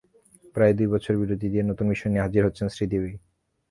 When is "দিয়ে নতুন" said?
1.51-1.85